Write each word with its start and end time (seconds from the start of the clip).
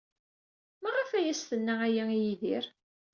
Maɣef 0.81 1.09
ay 1.17 1.27
as-tenna 1.33 1.75
aya 1.87 2.03
i 2.17 2.19
Yidir? 2.23 2.65